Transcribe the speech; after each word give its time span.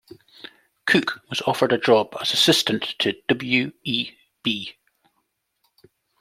Cooke 0.87 1.21
was 1.29 1.43
offered 1.43 1.71
a 1.71 1.77
job 1.77 2.17
as 2.19 2.33
assistant 2.33 2.81
to 2.97 3.13
W. 3.27 3.71
E. 3.83 4.09
B. 4.41 4.75